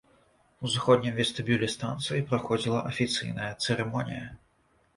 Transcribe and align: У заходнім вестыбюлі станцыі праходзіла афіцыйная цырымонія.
У 0.63 0.69
заходнім 0.75 1.19
вестыбюлі 1.19 1.69
станцыі 1.75 2.25
праходзіла 2.33 2.81
афіцыйная 2.93 3.53
цырымонія. 3.63 4.27